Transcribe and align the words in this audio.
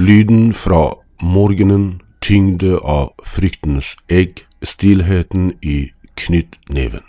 Lyden 0.00 0.54
fra 0.54 0.94
morgenen, 1.22 2.00
tyngde 2.20 2.78
av 2.78 3.12
fryktens 3.24 3.96
egg, 4.08 4.46
stillheten 4.62 5.52
i 5.62 5.90
knyttneven. 6.14 7.02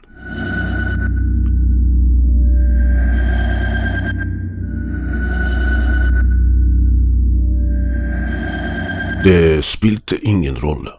Det 9.23 9.63
spilte 9.63 10.19
ingen 10.23 10.59
rolle 10.59 10.91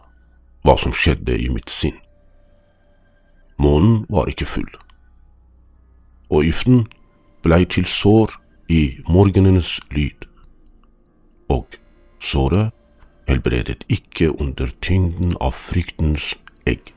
hva 0.65 0.73
som 0.81 0.97
skjedde 0.97 1.37
i 1.37 1.45
mitt 1.53 1.69
sinn. 1.69 2.01
Månen 3.61 4.01
var 4.09 4.33
ikke 4.33 4.49
full, 4.49 4.73
og 6.33 6.41
yften 6.49 6.87
blei 7.45 7.61
til 7.69 7.85
sår 7.85 8.33
i 8.73 8.81
morgenens 9.05 9.77
lyd, 9.93 10.25
og 11.53 11.82
såret 12.23 12.71
helbredet 13.27 13.83
ikke 13.89 14.31
under 14.41 14.71
tyngden 14.81 15.35
av 15.41 15.51
fryktens 15.51 16.33
egg. 16.65 16.93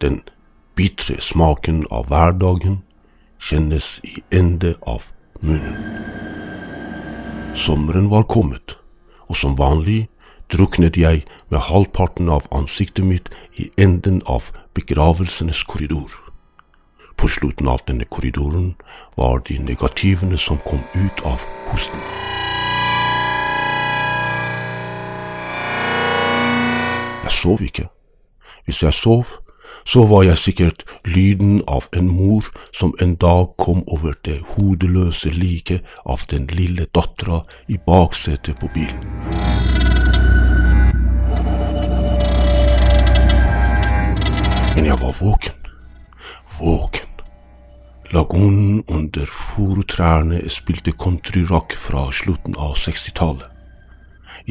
Den 0.00 0.22
bitre 0.74 1.20
smaken 1.20 1.84
av 1.90 2.08
hverdagen 2.10 2.80
kjennes 3.38 4.00
i 4.04 4.22
ende 4.34 4.74
av 4.86 5.10
munnen. 5.40 5.78
Sommeren 7.54 8.10
var 8.10 8.26
kommet, 8.26 8.78
og 9.28 9.36
som 9.38 9.58
vanlig 9.58 10.08
druknet 10.52 10.98
jeg 10.98 11.22
med 11.48 11.66
halvparten 11.70 12.28
av 12.28 12.48
ansiktet 12.52 13.06
mitt 13.06 13.30
i 13.56 13.70
enden 13.78 14.22
av 14.26 14.50
begravelsenes 14.74 15.62
korridor. 15.62 16.10
På 17.16 17.30
slutten 17.30 17.70
av 17.70 17.84
denne 17.86 18.04
korridoren 18.10 18.74
var 19.16 19.44
de 19.48 19.60
negativene 19.62 20.38
som 20.38 20.58
kom 20.66 20.82
ut 20.94 21.22
av 21.24 21.46
hosten. 21.70 22.00
Sov 27.44 27.62
ikke. 27.62 27.88
Hvis 28.64 28.82
jeg 28.82 28.96
sov, 28.96 29.24
så 29.84 30.04
var 30.08 30.22
jeg 30.24 30.40
sikkert 30.40 30.84
lyden 31.04 31.60
av 31.68 31.88
en 31.96 32.08
mor 32.08 32.46
som 32.72 32.94
en 33.04 33.14
dag 33.20 33.52
kom 33.60 33.82
over 33.86 34.16
det 34.24 34.40
hodeløse 34.54 35.32
liket 35.34 35.84
av 36.08 36.24
den 36.30 36.46
lille 36.52 36.86
dattera 36.96 37.42
i 37.68 37.76
baksetet 37.86 38.56
på 38.60 38.70
bilen. 38.74 39.04
Men 44.74 44.88
jeg 44.88 45.00
var 45.00 45.16
våken. 45.20 45.58
Våken. 46.58 47.10
Lagunen 48.14 48.84
under 48.88 49.26
furutrærne 49.26 50.40
spilte 50.50 50.92
countryrock 50.92 51.74
fra 51.78 52.08
slutten 52.12 52.56
av 52.56 52.76
60-tallet. 52.78 53.50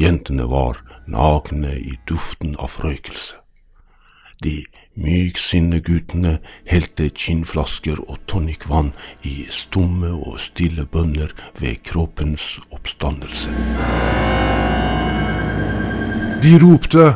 Jentene 0.00 0.46
var 0.50 0.80
nakne 1.06 1.74
i 1.78 1.98
duften 2.08 2.56
av 2.58 2.78
røykelse. 2.84 3.40
De 4.42 4.64
myksinne 4.98 5.80
guttene 5.80 6.38
helte 6.68 7.06
ginflasker 7.08 8.00
og 8.02 8.18
tonicvann 8.30 8.92
i 9.24 9.46
stumme 9.50 10.10
og 10.14 10.40
stille 10.42 10.86
bønner 10.86 11.32
ved 11.60 11.80
kroppens 11.86 12.58
oppstandelse. 12.74 13.54
De 16.44 16.56
ropte 16.60 17.14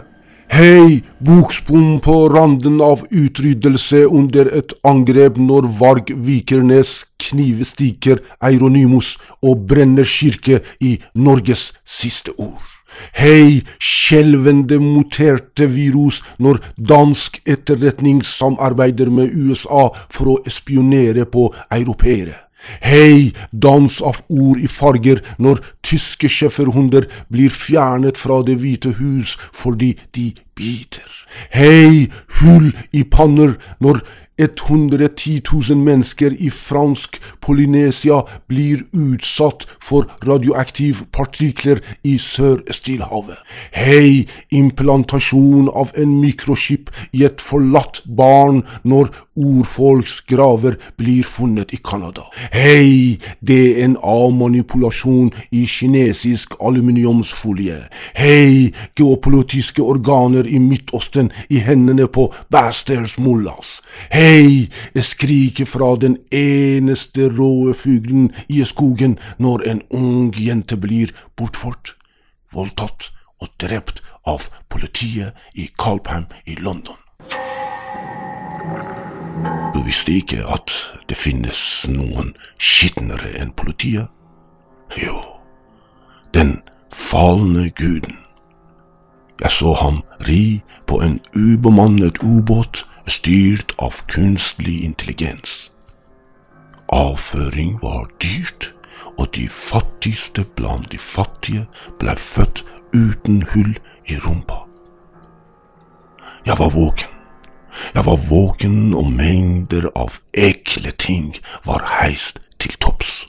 Hei, 0.49 1.03
buksbom 1.21 1.99
på 2.01 2.15
randen 2.33 2.79
av 2.81 3.03
utryddelse 3.13 4.07
under 4.09 4.49
et 4.57 4.73
angrep 4.89 5.37
når 5.37 5.69
Varg 5.77 6.15
Vikernes 6.25 6.95
knivstikker 7.21 8.25
Eironymus 8.41 9.19
og 9.45 9.69
brenner 9.69 10.09
kirke 10.09 10.63
i 10.81 10.97
Norges 11.13 11.69
siste 11.85 12.33
ord. 12.41 12.78
Hei, 13.17 13.63
skjelvende 13.83 14.81
muterte 14.83 15.69
virus 15.71 16.23
når 16.39 16.61
dansk 16.77 17.41
etterretning 17.47 18.25
samarbeider 18.27 19.11
med 19.11 19.33
USA 19.35 19.89
for 20.11 20.35
å 20.35 20.37
espionere 20.49 21.27
på 21.31 21.49
europeere. 21.71 22.49
Hei, 22.83 23.33
dans 23.53 24.01
av 24.03 24.21
ord 24.29 24.59
i 24.61 24.69
farger 24.69 25.23
når 25.39 25.61
tyske 25.87 26.29
schæferhunder 26.29 27.07
blir 27.33 27.55
fjernet 27.55 28.19
fra 28.19 28.43
Det 28.43 28.59
hvite 28.61 28.97
hus 28.99 29.37
fordi 29.55 29.95
de 30.15 30.33
biter. 30.59 31.09
Hei, 31.55 32.09
hull 32.41 32.73
i 32.93 33.05
panner 33.05 33.57
når 33.81 34.03
110 34.39 35.41
000 35.53 35.79
mennesker 35.83 36.35
i 36.39 36.51
fransk 36.51 37.19
Polynesia 37.43 38.23
blir 38.49 38.85
utsatt 38.93 39.67
for 39.83 40.07
radioaktive 40.27 41.09
partikler 41.13 41.81
i 42.05 42.17
Sør-Stillehavet. 42.23 43.39
Hei, 43.75 44.29
implantasjon 44.55 45.71
av 45.75 45.91
en 45.99 46.19
mikroskip 46.23 46.93
i 47.13 47.25
et 47.27 47.43
forlatt 47.43 48.03
barn 48.07 48.63
når 48.85 49.11
urfolks 49.39 50.21
graver 50.29 50.77
blir 50.99 51.23
funnet 51.27 51.73
i 51.75 51.81
Canada. 51.83 52.27
Hei, 52.53 53.19
DNA-manipulasjon 53.41 55.33
i 55.55 55.65
kinesisk 55.67 56.55
aluminiumsfolie. 56.61 57.81
Hei, 58.19 58.73
geopolitiske 58.99 59.83
organer 59.83 60.47
i 60.47 60.59
Midtøsten 60.63 61.33
i 61.51 61.63
hendene 61.65 62.09
på 62.11 62.29
bastards 62.53 63.19
Mullas. 63.23 63.79
Hei, 64.13 64.28
skriket 65.03 65.69
fra 65.69 65.97
den 65.97 66.17
eneste 66.33 67.29
rå 67.29 67.73
fuglen 67.73 68.31
i 68.49 68.65
skogen 68.65 69.19
når 69.39 69.65
en 69.71 69.83
ung 69.91 70.35
jente 70.37 70.77
blir 70.77 71.13
bortført, 71.37 71.95
voldtatt 72.53 73.11
og 73.41 73.49
drept 73.61 74.03
av 74.27 74.49
politiet 74.69 75.35
i 75.55 75.69
Calpham 75.79 76.27
i 76.47 76.55
London. 76.61 76.97
Du 79.75 79.83
visste 79.85 80.13
ikke 80.13 80.43
at 80.51 80.73
det 81.09 81.17
finnes 81.17 81.61
noen 81.89 82.35
skitnere 82.59 83.31
enn 83.39 83.53
politiet? 83.57 84.09
Jo, 84.99 85.21
den 86.35 86.59
falne 86.93 87.69
guden. 87.71 88.17
Jeg 89.39 89.55
så 89.55 89.73
ham 89.79 90.03
ri 90.27 90.61
på 90.91 90.99
en 91.05 91.21
ubemannet 91.37 92.19
ubåt 92.25 92.83
styrt 93.09 93.75
av 93.79 93.95
kunstig 94.07 94.85
intelligens. 94.85 95.71
Avføring 96.89 97.79
var 97.83 98.09
dyrt, 98.23 98.73
og 99.19 99.33
de 99.35 99.49
fattigste 99.49 100.45
blant 100.57 100.91
de 100.93 100.99
fattige 100.99 101.67
ble 102.01 102.15
født 102.17 102.65
uten 102.95 103.43
hull 103.53 103.75
i 104.07 104.19
rumpa. 104.23 104.63
Jeg 106.47 106.59
var 106.59 106.71
våken. 106.71 107.15
Jeg 107.95 108.05
var 108.07 108.19
våken, 108.29 108.95
og 108.95 109.11
mengder 109.13 109.91
av 109.95 110.21
ekle 110.33 110.91
ting 110.91 111.35
var 111.67 111.85
heist 111.99 112.41
til 112.59 112.73
topps. 112.81 113.27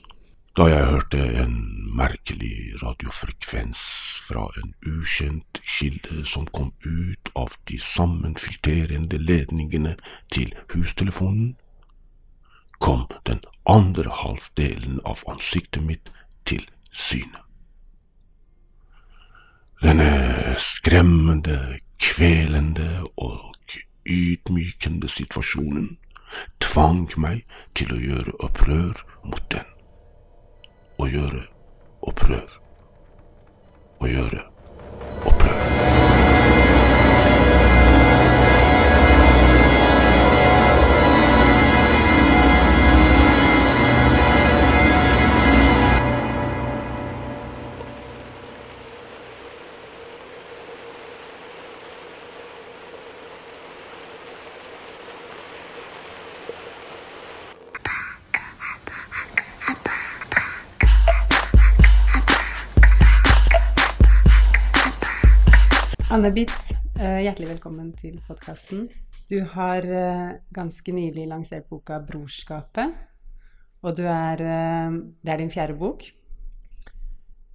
Da 0.58 0.66
jeg 0.66 0.86
hørte 0.86 1.20
en 1.44 1.56
merkelig 1.96 2.82
radiofrekvens 2.82 3.82
fra 4.28 4.48
en 4.62 4.74
ukjent 4.86 5.62
kilde 5.78 6.26
som 6.26 6.48
kom 6.54 6.72
ut 6.86 7.30
av 7.36 7.54
de 7.70 7.78
sammenfilterende 7.80 9.18
ledningene 9.22 9.96
til 10.34 10.54
hustelefonen, 10.74 11.56
kom 12.80 13.06
den 13.28 13.42
andre 13.66 14.10
halvdelen 14.24 15.00
av 15.06 15.22
ansiktet 15.28 15.84
mitt 15.86 16.12
til 16.50 16.66
syne. 16.92 17.46
Denne 19.84 20.56
skremmende, 20.60 21.80
kvelende 22.00 23.06
og 23.16 23.76
ydmykende 24.10 25.08
situasjonen 25.08 25.94
tvang 26.60 27.06
meg 27.18 27.46
til 27.78 27.94
å 27.94 28.00
gjøre 28.02 28.40
opprør 28.44 29.04
mot 29.24 29.46
den. 29.54 29.79
Å 31.10 31.46
og 32.06 32.16
prøv 32.20 32.58
Å 34.00 34.10
gjøre 34.10 34.46
Anne 66.20 66.34
Bitz, 66.36 66.74
eh, 67.00 67.22
hjertelig 67.24 67.54
velkommen 67.54 67.94
til 67.96 68.18
podkasten. 68.28 68.90
Du 69.32 69.38
har 69.54 69.86
eh, 69.88 70.34
ganske 70.52 70.92
nylig 70.92 71.24
lansert 71.30 71.70
boka 71.72 72.02
'Brorskapet', 72.04 72.92
og 73.80 73.96
du 73.96 74.02
er, 74.04 74.44
eh, 74.44 74.98
det 75.24 75.32
er 75.32 75.40
din 75.40 75.54
fjerde 75.54 75.78
bok. 75.80 76.04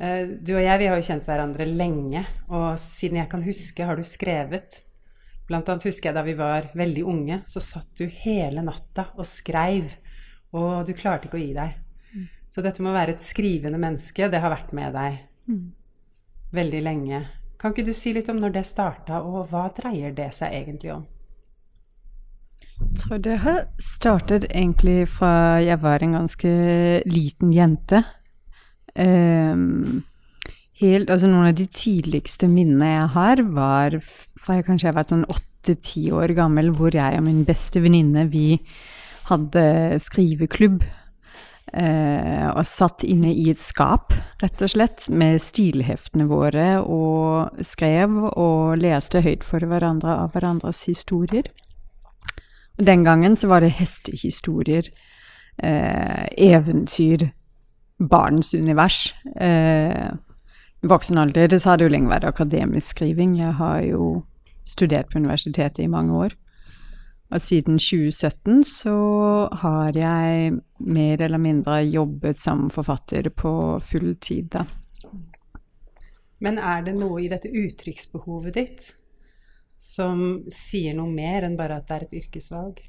Du 0.00 0.54
og 0.56 0.64
jeg 0.64 0.78
vi 0.80 0.88
har 0.88 0.96
jo 0.96 1.06
kjent 1.10 1.28
hverandre 1.28 1.68
lenge, 1.68 2.24
og 2.48 2.80
siden 2.80 3.20
jeg 3.20 3.28
kan 3.28 3.44
huske, 3.44 3.84
har 3.84 4.00
du 4.00 4.02
skrevet. 4.02 4.80
Blant 5.46 5.68
annet 5.68 5.84
husker 5.84 6.08
jeg 6.08 6.14
da 6.14 6.24
vi 6.24 6.32
var 6.32 6.72
veldig 6.72 7.04
unge, 7.04 7.42
så 7.44 7.60
satt 7.60 7.92
du 8.00 8.08
hele 8.08 8.64
natta 8.64 9.10
og 9.12 9.28
skreiv, 9.28 9.92
og 10.56 10.86
du 10.88 10.96
klarte 10.96 11.28
ikke 11.28 11.36
å 11.36 11.44
gi 11.44 11.52
deg. 11.52 11.76
Mm. 12.16 12.26
Så 12.48 12.64
dette 12.64 12.80
med 12.80 12.96
å 12.96 12.96
være 12.96 13.12
et 13.12 13.20
skrivende 13.20 13.76
menneske, 13.76 14.32
det 14.32 14.40
har 14.40 14.56
vært 14.56 14.72
med 14.72 14.96
deg 14.96 15.20
mm. 15.52 15.64
veldig 16.56 16.86
lenge. 16.88 17.26
Kan 17.64 17.72
ikke 17.72 17.86
du 17.86 17.94
si 17.96 18.10
litt 18.12 18.26
om 18.28 18.36
når 18.36 18.58
det 18.58 18.66
starta, 18.68 19.22
og 19.24 19.46
hva 19.48 19.70
dreier 19.72 20.10
det 20.12 20.26
seg 20.36 20.52
egentlig 20.52 20.90
om? 20.92 21.06
Jeg 22.76 22.98
tror 23.00 23.22
det 23.24 23.36
har 23.40 23.62
startet 23.80 24.44
egentlig 24.50 25.06
fra 25.08 25.62
jeg 25.64 25.80
var 25.80 26.04
en 26.04 26.12
ganske 26.18 26.50
liten 27.08 27.54
jente. 27.56 28.02
Um, 29.00 30.02
helt, 30.76 31.08
altså 31.08 31.30
Noen 31.32 31.54
av 31.54 31.56
de 31.56 31.64
tidligste 31.72 32.50
minnene 32.52 32.90
jeg 32.90 33.08
har, 33.16 33.42
var 33.56 33.96
fra 34.04 34.58
jeg 34.58 34.68
kanskje 34.68 34.90
har 34.90 34.98
vært 34.98 35.14
sånn 35.14 35.24
åtte-ti 35.32 36.10
år 36.12 36.36
gammel, 36.36 36.68
hvor 36.76 36.92
jeg 36.92 37.16
og 37.16 37.24
min 37.24 37.46
beste 37.48 37.80
venninne 37.80 38.26
vi 38.28 38.58
hadde 39.30 39.64
skriveklubb. 40.04 40.84
Uh, 41.74 42.52
og 42.54 42.62
satt 42.70 43.02
inne 43.02 43.32
i 43.34 43.48
et 43.50 43.58
skap, 43.58 44.12
rett 44.38 44.60
og 44.62 44.70
slett, 44.70 45.08
med 45.10 45.40
stilheftene 45.42 46.28
våre, 46.30 46.78
og 46.86 47.64
skrev 47.66 48.14
og 48.30 48.76
leste 48.78 49.24
høyt 49.24 49.42
for 49.42 49.66
hverandre 49.66 50.14
av 50.22 50.36
hverandres 50.36 50.84
historier. 50.86 51.48
Og 52.78 52.86
Den 52.86 53.02
gangen 53.02 53.34
så 53.36 53.50
var 53.50 53.60
det 53.60 53.74
hestehistorier, 53.80 54.90
eh, 55.58 56.28
eventyr, 56.38 57.30
barns 57.98 58.54
univers. 58.54 59.14
Eh, 59.36 60.14
voksen 60.82 61.18
alder 61.18 61.58
så 61.58 61.70
har 61.70 61.76
det 61.76 61.88
jo 61.88 61.94
lenge 61.94 62.10
vært 62.10 62.24
akademisk 62.24 62.96
skriving. 62.96 63.36
Jeg 63.38 63.52
har 63.54 63.80
jo 63.82 64.24
studert 64.64 65.10
på 65.10 65.18
universitetet 65.18 65.84
i 65.84 65.90
mange 65.90 66.12
år. 66.14 66.30
Og 67.34 67.42
siden 67.42 67.80
2017 67.82 68.64
så 68.64 68.94
har 69.52 69.96
jeg 69.98 70.52
mer 70.78 71.22
eller 71.24 71.38
mindre 71.38 71.80
jobbet 71.82 72.38
som 72.40 72.68
forfatter 72.70 73.28
på 73.34 73.80
full 73.82 74.14
tid, 74.22 74.52
da. 74.54 74.62
Men 76.38 76.58
er 76.58 76.84
det 76.86 76.94
noe 76.94 77.24
i 77.24 77.30
dette 77.32 77.50
uttrykksbehovet 77.50 78.54
ditt 78.54 78.90
som 79.80 80.44
sier 80.52 80.94
noe 80.94 81.10
mer 81.10 81.46
enn 81.46 81.56
bare 81.58 81.80
at 81.80 81.88
det 81.88 81.96
er 81.96 82.06
et 82.06 82.18
yrkesvalg? 82.22 82.82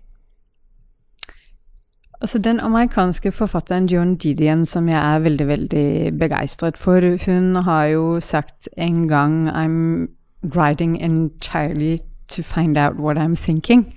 Altså 2.22 2.40
Den 2.40 2.60
amerikanske 2.60 3.32
forfatteren 3.32 3.90
John 3.90 4.16
Didion, 4.16 4.66
som 4.66 4.88
jeg 4.90 4.98
er 4.98 5.20
veldig 5.20 5.48
veldig 5.48 6.20
begeistret 6.20 6.78
for, 6.78 7.02
hun 7.26 7.56
har 7.56 7.86
jo 7.86 8.20
sagt 8.20 8.70
en 8.78 9.08
gang 9.08 9.50
I'm 9.50 10.08
writing 10.44 11.02
entirely 11.02 12.00
to 12.28 12.44
find 12.44 12.78
out 12.78 12.96
what 13.00 13.18
I'm 13.18 13.36
thinking. 13.36 13.94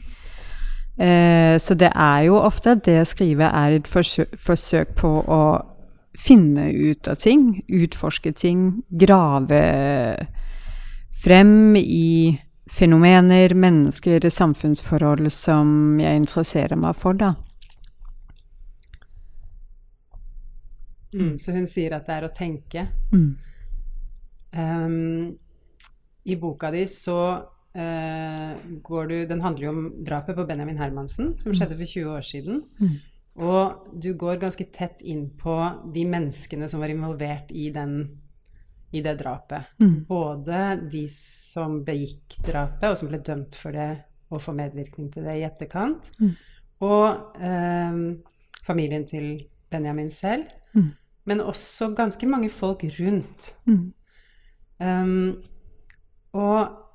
Eh, 0.99 1.59
så 1.59 1.75
det 1.79 1.93
er 1.95 2.25
jo 2.27 2.41
ofte 2.43 2.75
at 2.75 2.85
det 2.89 2.97
å 3.03 3.07
skrive 3.07 3.47
er 3.55 3.77
et 3.77 3.89
forsøk, 3.89 4.95
på 4.99 5.11
å 5.23 5.43
finne 6.19 6.71
ut 6.75 7.07
av 7.09 7.21
ting, 7.23 7.61
utforske 7.71 8.33
ting, 8.35 8.83
grave 8.91 9.63
frem 11.23 11.77
i 11.79 12.39
fenomener, 12.71 13.55
mennesker, 13.55 14.27
samfunnsforhold 14.31 15.31
som 15.33 16.01
jeg 16.03 16.25
interesserer 16.25 16.79
meg 16.79 16.99
for, 16.99 17.17
da. 17.19 17.33
Mm, 21.15 21.39
så 21.41 21.55
hun 21.55 21.67
sier 21.67 21.95
at 21.97 22.07
det 22.07 22.17
er 22.19 22.27
å 22.27 22.35
tenke. 22.35 22.85
Mm. 23.15 23.31
Um, 24.59 25.39
I 26.29 26.37
boka 26.37 26.71
di 26.75 26.85
så 26.91 27.21
går 27.75 29.07
du 29.07 29.17
Den 29.29 29.43
handler 29.45 29.65
jo 29.65 29.71
om 29.71 29.83
drapet 30.03 30.35
på 30.35 30.47
Benjamin 30.49 30.81
Hermansen, 30.81 31.35
som 31.39 31.53
mm. 31.53 31.59
skjedde 31.59 31.77
for 31.79 31.91
20 31.93 32.15
år 32.17 32.25
siden. 32.27 32.63
Mm. 32.81 32.95
Og 33.39 33.91
du 34.03 34.09
går 34.19 34.41
ganske 34.43 34.65
tett 34.75 35.05
inn 35.07 35.29
på 35.39 35.55
de 35.95 36.03
menneskene 36.09 36.67
som 36.71 36.83
var 36.83 36.91
involvert 36.91 37.53
i 37.55 37.69
den 37.71 38.01
i 38.91 39.03
det 39.05 39.15
drapet. 39.21 39.63
Mm. 39.79 40.05
Både 40.09 40.63
de 40.91 41.05
som 41.13 41.83
begikk 41.85 42.39
drapet, 42.47 42.89
og 42.89 42.97
som 42.99 43.11
ble 43.11 43.21
dømt 43.25 43.59
for 43.59 43.77
det 43.77 43.91
og 44.33 44.43
får 44.45 44.57
medvirkning 44.57 45.11
til 45.13 45.29
det 45.29 45.39
i 45.39 45.45
etterkant, 45.47 46.11
mm. 46.21 46.33
og 46.85 47.39
eh, 47.41 48.01
familien 48.65 49.07
til 49.09 49.29
Benjamin 49.71 50.11
selv. 50.13 50.49
Mm. 50.75 50.91
Men 51.29 51.45
også 51.45 51.93
ganske 51.97 52.27
mange 52.29 52.51
folk 52.51 52.85
rundt. 52.99 53.53
Um, 54.81 55.43
og 56.33 56.88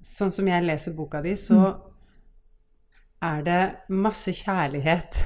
sånn 0.00 0.32
som 0.32 0.48
jeg 0.48 0.64
leser 0.64 0.96
boka 0.96 1.20
di, 1.24 1.34
så 1.38 1.58
mm. 1.60 1.82
er 3.28 3.44
det 3.46 3.60
masse 3.92 4.32
kjærlighet 4.36 5.20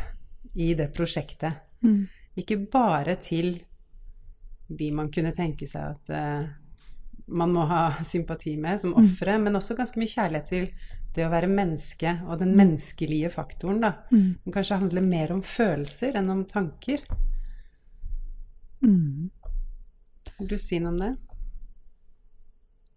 i 0.55 0.73
det 0.79 0.91
prosjektet. 0.95 1.63
Mm. 1.85 2.05
Ikke 2.41 2.59
bare 2.71 3.17
til 3.23 3.57
de 4.69 4.91
man 4.97 5.11
kunne 5.13 5.35
tenke 5.37 5.69
seg 5.69 5.95
at 5.95 6.11
uh, 6.15 6.47
man 7.27 7.53
må 7.55 7.65
ha 7.69 8.03
sympati 8.05 8.57
med 8.61 8.81
som 8.81 8.95
mm. 8.95 9.05
ofre, 9.05 9.37
mm. 9.37 9.47
men 9.47 9.61
også 9.61 9.77
ganske 9.79 10.01
mye 10.01 10.11
kjærlighet 10.11 10.51
til 10.51 10.69
det 11.15 11.27
å 11.27 11.31
være 11.31 11.51
menneske 11.51 12.17
og 12.27 12.41
den 12.41 12.55
mm. 12.55 12.59
menneskelige 12.59 13.31
faktoren, 13.31 13.81
da. 13.85 13.93
Mm. 14.11 14.35
Som 14.43 14.57
kanskje 14.57 14.81
handler 14.83 15.07
mer 15.07 15.35
om 15.37 15.45
følelser 15.47 16.19
enn 16.19 16.33
om 16.33 16.43
tanker. 16.51 17.05
Mm. 18.85 19.31
Vil 20.41 20.51
du 20.51 20.59
si 20.59 20.81
noe 20.83 20.93
om 20.93 21.01
det? 21.01 21.13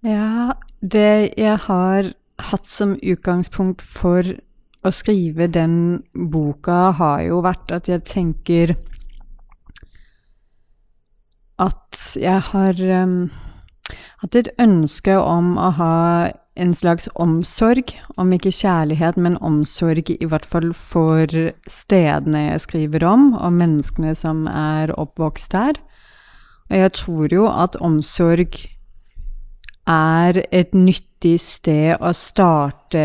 Ja, 0.05 0.53
det 0.81 1.33
jeg 1.37 1.57
har 1.65 2.11
hatt 2.51 2.67
som 2.69 2.97
utgangspunkt 3.01 3.81
for 3.81 4.21
å 4.85 4.91
skrive 4.93 5.47
den 5.49 6.03
boka, 6.13 6.91
har 6.99 7.23
jo 7.25 7.41
vært 7.45 7.73
at 7.73 7.89
jeg 7.89 8.05
tenker 8.05 8.75
at 11.57 12.01
jeg 12.21 12.43
har 12.51 12.81
um, 13.01 13.31
hatt 14.21 14.37
et 14.37 14.51
ønske 14.61 15.17
om 15.17 15.55
å 15.57 15.71
ha 15.79 15.95
en 16.57 16.73
slags 16.73 17.09
omsorg, 17.17 17.95
om 18.17 18.31
ikke 18.33 18.53
kjærlighet, 18.53 19.17
men 19.17 19.37
omsorg 19.45 20.09
i 20.13 20.29
hvert 20.29 20.45
fall 20.45 20.71
for 20.77 21.25
stedene 21.69 22.47
jeg 22.47 22.63
skriver 22.65 23.05
om, 23.05 23.31
og 23.37 23.57
menneskene 23.57 24.13
som 24.17 24.45
er 24.49 24.93
oppvokst 24.97 25.53
der. 25.53 25.81
Og 26.69 26.81
jeg 26.81 26.93
tror 26.97 27.33
jo 27.33 27.45
at 27.49 27.77
omsorg 27.81 28.57
er 29.87 30.41
et 30.51 30.73
nyttig 30.75 31.37
sted 31.41 31.97
å 32.03 32.11
starte 32.15 33.03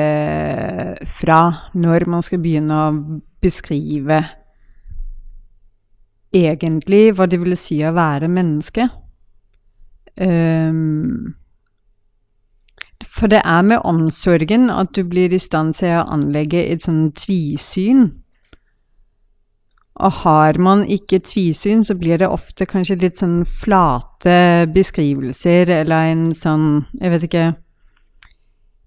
fra 1.08 1.42
når 1.78 2.08
man 2.10 2.24
skal 2.24 2.42
begynne 2.42 2.78
å 2.78 3.20
beskrive 3.42 4.22
egentlig 6.32 7.12
hva 7.16 7.28
det 7.28 7.40
vil 7.42 7.56
si 7.60 7.78
å 7.84 7.92
være 7.94 8.30
menneske. 8.32 8.88
Um, 10.16 11.34
for 13.02 13.30
det 13.32 13.42
er 13.44 13.62
med 13.62 13.84
omsorgen 13.84 14.70
at 14.70 14.94
du 14.96 15.04
blir 15.08 15.32
i 15.32 15.40
stand 15.40 15.76
til 15.78 15.98
å 15.98 16.06
anlegge 16.14 16.64
et 16.72 16.84
sånn 16.84 17.10
tvisyn. 17.16 18.08
Og 20.00 20.12
har 20.22 20.56
man 20.58 20.86
ikke 20.88 21.20
tvisyn, 21.20 21.84
så 21.84 21.94
blir 21.98 22.16
det 22.18 22.30
ofte 22.32 22.66
kanskje 22.66 22.96
litt 23.02 23.20
sånn 23.20 23.42
flate 23.44 24.66
beskrivelser, 24.72 25.68
eller 25.82 26.12
en 26.14 26.30
sånn, 26.36 26.86
jeg 27.00 27.12
vet 27.12 27.28
ikke 27.28 27.46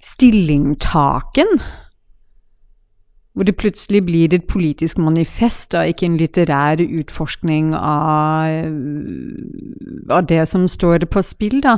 Stillingtaken 0.06 1.58
hvor 3.36 3.44
det 3.44 3.58
plutselig 3.60 4.06
blir 4.06 4.34
et 4.34 4.48
politisk 4.48 4.98
manifest 4.98 5.76
og 5.76 5.90
ikke 5.92 6.06
en 6.08 6.18
litterær 6.18 6.80
utforskning 6.80 7.74
av, 7.76 8.70
av 10.08 10.30
det 10.30 10.46
som 10.48 10.70
står 10.72 11.04
på 11.12 11.24
spill, 11.26 11.60
da. 11.66 11.78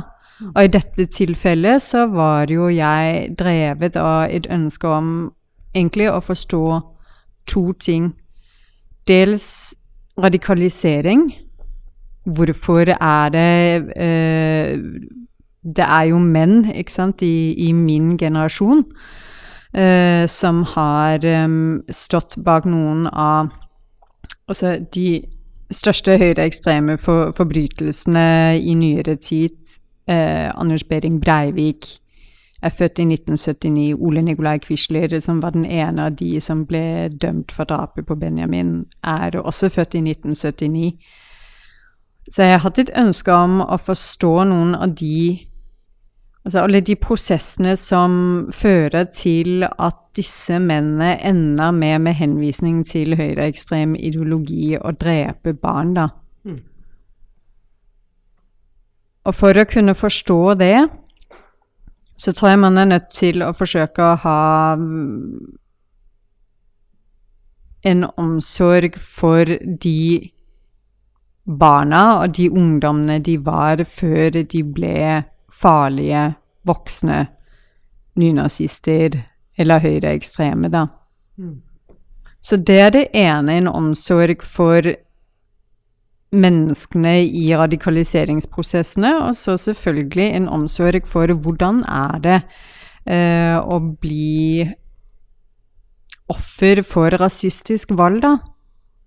Og 0.54 0.60
i 0.64 0.70
dette 0.70 1.08
tilfellet 1.10 1.82
så 1.82 2.04
var 2.12 2.46
jo 2.52 2.68
jeg 2.70 3.34
drevet 3.38 3.98
av 3.98 4.30
et 4.30 4.46
ønske 4.46 4.86
om 4.86 5.10
egentlig 5.74 6.06
å 6.12 6.20
forstå 6.22 6.62
to 7.50 7.64
ting. 7.82 8.12
Dels 9.08 9.74
radikalisering. 10.18 11.32
Hvorfor 12.24 12.92
er 12.92 13.28
det 13.32 13.92
eh, 13.96 14.78
Det 15.76 15.84
er 15.84 16.02
jo 16.10 16.18
menn, 16.18 16.70
ikke 16.70 16.92
sant, 16.92 17.22
i, 17.22 17.54
i 17.68 17.72
min 17.72 18.18
generasjon 18.18 18.84
eh, 19.74 20.26
som 20.26 20.62
har 20.62 21.24
um, 21.44 21.82
stått 21.90 22.36
bak 22.44 22.64
noen 22.64 23.06
av 23.10 23.50
altså 24.48 24.78
de 24.94 25.24
største 25.70 26.16
høyreekstreme 26.16 26.96
for, 26.98 27.32
forbrytelsene 27.36 28.58
i 28.60 28.74
nyere 28.74 29.16
tid. 29.16 29.56
Eh, 30.08 30.48
Anders 30.54 30.84
Behring 30.88 31.20
Breivik 31.20 31.98
er 32.62 32.74
født 32.74 32.98
i 32.98 33.06
1979. 33.06 33.94
Ole 34.00 34.22
Nikolai 34.22 34.58
Quisler, 34.58 35.20
som 35.20 35.42
var 35.42 35.50
den 35.50 35.64
ene 35.64 36.08
av 36.08 36.16
de 36.18 36.40
som 36.40 36.66
ble 36.66 37.08
dømt 37.08 37.52
for 37.52 37.64
drapet 37.64 38.06
på 38.06 38.16
Benjamin, 38.18 38.82
er 39.04 39.38
også 39.38 39.68
født 39.68 39.94
i 39.94 40.02
1979. 40.10 40.92
Så 42.30 42.42
jeg 42.42 42.58
har 42.58 42.64
hatt 42.64 42.78
et 42.78 42.90
ønske 42.96 43.32
om 43.32 43.60
å 43.62 43.78
forstå 43.80 44.32
noen 44.50 44.74
av 44.74 44.96
de 44.98 45.44
Altså 46.48 46.62
alle 46.64 46.80
de 46.80 46.94
prosessene 46.96 47.74
som 47.76 48.12
fører 48.56 49.10
til 49.12 49.66
at 49.68 49.96
disse 50.16 50.56
mennene 50.58 51.18
ender 51.20 51.74
med, 51.76 51.98
med 52.06 52.14
henvisning 52.16 52.86
til 52.88 53.16
høyreekstrem 53.18 53.92
ideologi, 53.98 54.78
å 54.80 54.94
drepe 54.96 55.52
barn, 55.52 55.92
da. 55.98 56.06
Mm. 56.48 56.62
Og 59.28 59.36
for 59.36 59.60
å 59.60 59.66
kunne 59.68 59.92
forstå 59.98 60.40
det, 60.62 60.88
så 62.18 62.32
tror 62.34 62.50
jeg 62.50 62.60
man 62.64 62.78
er 62.78 62.90
nødt 62.90 63.12
til 63.14 63.44
å 63.46 63.52
forsøke 63.54 64.02
å 64.02 64.16
ha 64.24 64.40
en 67.86 68.04
omsorg 68.18 68.98
for 68.98 69.54
de 69.84 70.30
barna 71.48 72.02
og 72.24 72.34
de 72.36 72.48
ungdommene 72.50 73.20
de 73.24 73.38
var 73.40 73.84
før 73.88 74.42
de 74.42 74.62
ble 74.66 75.22
farlige 75.48 76.26
voksne 76.68 77.22
nynazister 78.18 79.22
eller 79.58 79.82
høyreekstreme, 79.82 80.68
da. 80.68 80.86
Mm. 81.38 81.60
Så 82.40 82.56
det 82.56 82.80
er 82.80 82.90
det 82.94 83.06
ene, 83.16 83.56
en 83.58 83.70
omsorg 83.70 84.42
for 84.46 84.86
menneskene 86.34 87.22
i 87.24 87.46
radikaliseringsprosessene, 87.56 89.14
og 89.24 89.36
så 89.36 89.56
selvfølgelig 89.60 90.28
en 90.36 90.48
omsorg 90.52 91.06
for 91.08 91.32
hvordan 91.32 91.80
er 91.88 92.20
det 92.24 92.36
eh, 93.08 93.56
å 93.56 93.78
bli 93.80 94.68
offer 96.28 96.82
for 96.84 97.16
rasistisk 97.16 97.94
vold, 97.96 98.20
da? 98.26 98.36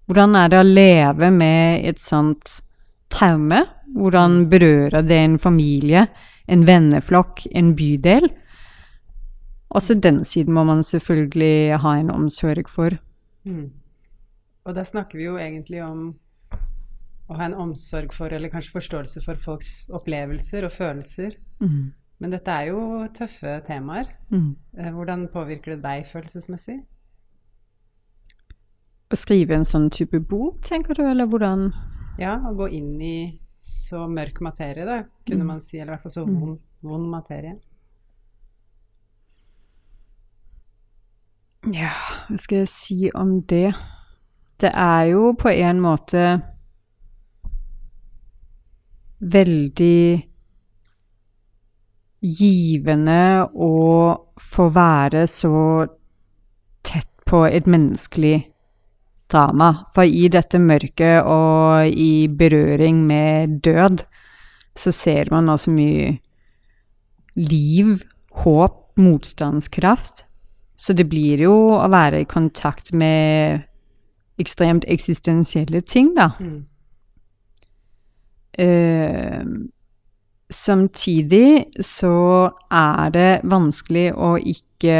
Hvordan 0.09 0.35
er 0.35 0.49
det 0.51 0.59
å 0.59 0.67
leve 0.67 1.29
med 1.31 1.85
et 1.87 2.01
sånt 2.03 2.57
traume? 3.13 3.61
Hvordan 3.95 4.47
berører 4.51 5.05
det 5.05 5.19
en 5.19 5.37
familie, 5.39 6.07
en 6.49 6.65
venneflokk, 6.67 7.45
en 7.55 7.75
bydel? 7.77 8.27
Også 9.71 9.95
den 9.95 10.23
siden 10.27 10.57
må 10.57 10.65
man 10.67 10.81
selvfølgelig 10.83 11.77
ha 11.79 11.93
en 11.99 12.11
omsorg 12.11 12.67
for. 12.67 12.97
Mm. 13.47 13.69
Og 14.65 14.75
da 14.75 14.83
snakker 14.85 15.17
vi 15.17 15.29
jo 15.29 15.37
egentlig 15.39 15.79
om 15.85 16.11
å 17.31 17.39
ha 17.39 17.47
en 17.47 17.57
omsorg 17.57 18.13
for, 18.15 18.33
eller 18.33 18.51
kanskje 18.51 18.75
forståelse 18.75 19.23
for 19.23 19.39
folks 19.39 19.89
opplevelser 19.95 20.67
og 20.67 20.73
følelser. 20.75 21.37
Mm. 21.63 21.91
Men 22.21 22.33
dette 22.35 22.53
er 22.53 22.69
jo 22.69 22.81
tøffe 23.15 23.55
temaer. 23.65 24.11
Mm. 24.29 24.49
Eh, 24.77 24.91
hvordan 24.93 25.25
påvirker 25.33 25.75
det 25.75 25.83
deg 25.85 26.03
følelsesmessig? 26.09 26.81
Å 29.11 29.19
skrive 29.19 29.57
en 29.57 29.67
sånn 29.67 29.89
type 29.91 30.21
bok, 30.23 30.61
tenker 30.67 30.95
du, 30.95 31.03
eller 31.07 31.27
hvordan? 31.27 31.71
Ja, 32.21 32.37
å 32.47 32.53
gå 32.55 32.69
inn 32.77 32.93
i 33.01 33.15
så 33.61 34.05
mørk 34.09 34.39
materie, 34.43 34.85
da, 34.87 35.01
kunne 35.27 35.45
mm. 35.45 35.49
man 35.55 35.63
si. 35.63 35.79
Eller 35.79 35.93
i 35.93 35.95
hvert 35.95 36.05
fall 36.05 36.15
så 36.19 36.27
mm. 36.27 36.37
vond, 36.37 36.61
vond 36.85 37.09
materie. 37.11 37.57
Ja, 41.69 41.93
hva 42.27 42.39
skal 42.41 42.63
jeg 42.63 42.71
si 42.71 43.11
om 43.13 43.35
det? 43.49 43.69
Det 44.61 44.71
er 44.73 45.11
jo 45.11 45.31
på 45.37 45.51
en 45.53 45.81
måte 45.81 46.23
veldig 49.21 50.27
givende 52.21 53.21
å 53.53 53.73
få 54.41 54.67
være 54.73 55.25
så 55.29 55.85
tett 56.85 57.09
på 57.29 57.45
et 57.47 57.69
menneskelig 57.69 58.37
drama. 59.31 59.71
For 59.95 60.05
i 60.05 60.27
dette 60.31 60.59
mørket 60.61 61.25
og 61.25 61.87
i 61.89 62.27
berøring 62.27 63.05
med 63.07 63.61
død, 63.65 64.03
så 64.77 64.93
ser 64.95 65.31
man 65.31 65.49
også 65.49 65.73
mye 65.73 66.17
liv, 67.35 68.01
håp, 68.43 68.77
motstandskraft. 68.99 70.25
Så 70.77 70.93
det 70.97 71.07
blir 71.09 71.41
jo 71.45 71.55
å 71.77 71.87
være 71.91 72.23
i 72.23 72.29
kontakt 72.29 72.93
med 72.93 73.61
ekstremt 74.41 74.85
eksistensielle 74.89 75.83
ting, 75.85 76.15
da. 76.17 76.31
Mm. 76.39 76.63
Uh, 78.59 79.43
samtidig 80.51 81.71
så 81.79 82.15
er 82.67 83.13
det 83.15 83.29
vanskelig 83.47 84.09
å 84.15 84.35
ikke 84.37 84.97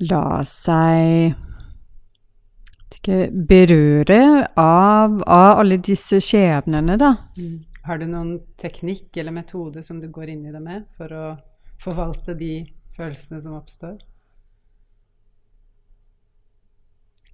la 0.00 0.24
seg 0.48 1.38
ikke 3.00 3.30
berøre 3.48 4.20
av, 4.60 5.22
av 5.24 5.60
alle 5.62 5.78
disse 5.80 6.20
skjebnene, 6.20 6.98
da. 7.00 7.14
Mm. 7.38 7.56
Har 7.86 8.00
du 8.00 8.06
noen 8.10 8.34
teknikk 8.60 9.16
eller 9.16 9.32
metode 9.32 9.82
som 9.82 10.00
du 10.02 10.10
går 10.12 10.34
inn 10.34 10.44
i 10.46 10.52
det 10.52 10.60
med 10.60 10.84
for 10.98 11.14
å 11.16 11.24
forvalte 11.80 12.36
de 12.36 12.60
følelsene 12.96 13.40
som 13.40 13.56
oppstår? 13.56 13.96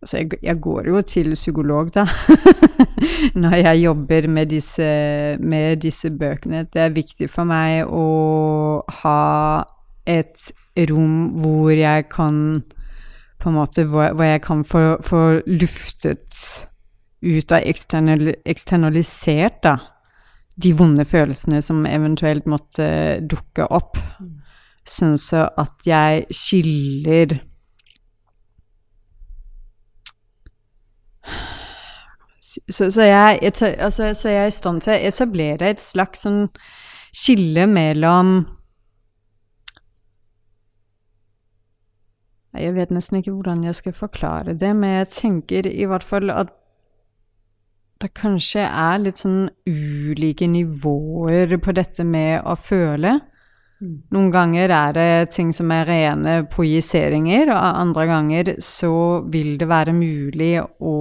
Altså, 0.02 0.16
jeg, 0.18 0.38
jeg, 0.42 0.60
går 0.60 0.88
jo 0.88 1.00
til 1.02 1.32
psykolog, 1.34 1.94
da, 1.94 2.04
når 3.42 3.54
jeg 3.54 3.82
jobber 3.82 4.28
med 4.28 4.46
disse, 4.46 4.90
med 5.40 5.76
disse 5.76 6.10
bøkene. 6.10 6.66
Det 6.72 6.82
er 6.82 6.94
viktig 6.94 7.30
for 7.32 7.48
meg 7.48 7.88
å 7.88 8.82
ha 9.02 9.20
et 10.06 10.52
rom 10.90 11.40
hvor 11.40 11.72
jeg 11.72 12.08
kan 12.12 12.62
på 13.40 13.50
en 13.50 13.58
måte 13.58 13.84
hvor, 13.88 14.12
hvor 14.16 14.24
jeg 14.24 14.42
kan 14.42 14.64
få, 14.64 14.80
få, 15.04 15.22
luftet 15.46 16.40
ut 17.22 17.52
av 17.52 17.64
eksternal, 17.64 18.32
eksternalisert, 18.46 19.60
da, 19.64 19.76
de 20.62 20.72
vonde 20.76 21.04
følelsene 21.04 21.60
som 21.64 21.86
eventuelt 21.88 22.46
måtte 22.48 22.86
dukke 23.28 23.68
opp. 23.72 23.98
Sånn 24.86 25.16
så 25.20 25.48
at 25.58 25.86
jeg 25.88 26.26
skiller 26.34 27.38
Så, 32.68 32.90
så, 32.90 33.02
jeg, 33.02 33.38
altså, 33.42 34.14
så, 34.14 34.28
jeg, 34.28 34.42
er 34.42 34.50
i 34.50 34.54
stand 34.54 34.82
til 34.84 34.94
å 34.94 35.00
etablere 35.08 35.70
et 35.70 35.82
slags 35.82 36.24
sånn 36.26 36.46
skille 37.16 37.66
mellom 37.70 38.36
Jeg 42.56 42.72
vet 42.72 42.92
nesten 42.94 43.18
ikke 43.18 43.34
hvordan 43.34 43.66
jeg 43.66 43.76
skal 43.76 43.92
forklare 43.92 44.54
det, 44.56 44.70
men 44.72 44.94
jeg 45.02 45.08
tenker 45.12 45.66
i 45.68 45.84
hvert 45.88 46.06
fall 46.06 46.32
at 46.32 46.54
det 48.00 48.12
kanskje 48.16 48.64
er 48.64 49.00
litt 49.00 49.20
sånn 49.20 49.46
ulike 49.68 50.48
nivåer 50.48 51.52
på 51.60 51.74
dette 51.76 52.04
med 52.04 52.44
å 52.44 52.56
føle. 52.56 53.18
Mm. 53.80 53.96
Noen 54.12 54.30
ganger 54.32 54.72
er 54.72 54.96
det 54.96 55.08
ting 55.36 55.52
som 55.56 55.72
er 55.72 55.88
rene 55.88 56.36
projiseringer, 56.52 57.52
og 57.52 57.80
andre 57.84 58.06
ganger 58.08 58.52
så 58.64 58.92
vil 59.32 59.56
det 59.60 59.68
være 59.68 59.96
mulig 59.96 60.54
å 60.64 60.96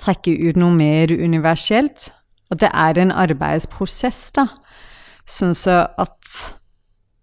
trekke 0.00 0.32
ut 0.48 0.58
noe 0.60 0.74
mer 0.74 1.12
universelt. 1.12 2.10
Og 2.50 2.58
det 2.60 2.70
er 2.72 2.98
en 2.98 3.12
arbeidsprosess, 3.14 4.30
da. 4.34 4.48
Sånn 5.28 5.54
så 5.54 5.84
at 6.00 6.38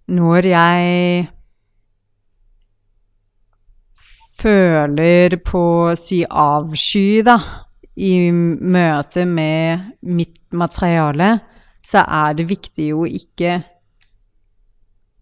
når 0.07 0.47
jeg 0.47 1.25
føler 4.37 5.35
på 5.43 5.63
å 5.89 5.95
si 5.99 6.21
avsky, 6.23 7.23
da, 7.27 7.37
i 7.97 8.29
møte 8.31 9.25
med 9.25 9.97
mitt 10.05 10.37
materiale, 10.53 11.33
så 11.83 12.03
er 12.03 12.37
det 12.37 12.47
viktig 12.49 12.91
jo 12.91 13.07
ikke 13.09 13.57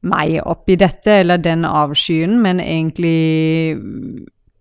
meg 0.06 0.36
oppi 0.46 0.76
dette, 0.78 1.22
eller 1.24 1.42
den 1.42 1.66
avskyen, 1.66 2.38
men 2.44 2.60
egentlig 2.62 3.78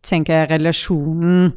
tenker 0.05 0.39
jeg 0.45 0.51
relasjonen 0.55 1.51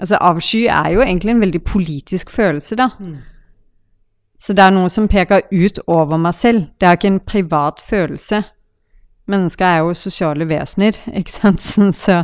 Altså, 0.00 0.16
avsky 0.20 0.64
er 0.66 0.94
jo 0.94 1.02
egentlig 1.04 1.34
en 1.34 1.40
veldig 1.40 1.62
politisk 1.62 2.30
følelse, 2.30 2.76
da. 2.76 2.88
Mm. 2.98 3.18
Så 4.40 4.56
det 4.56 4.64
er 4.64 4.72
noe 4.72 4.88
som 4.88 5.08
peker 5.08 5.44
ut 5.52 5.82
over 5.86 6.16
meg 6.16 6.34
selv. 6.34 6.70
Det 6.80 6.88
er 6.88 6.96
ikke 6.96 7.12
en 7.12 7.20
privat 7.20 7.82
følelse. 7.84 8.42
Mennesker 9.30 9.66
er 9.66 9.82
jo 9.84 9.92
sosiale 9.94 10.46
vesener, 10.48 10.96
ikke 11.20 11.32
sant. 11.32 11.60
Så 11.94 12.22